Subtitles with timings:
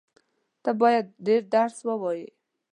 [0.63, 2.27] ته بايد ډېر درس ووایې.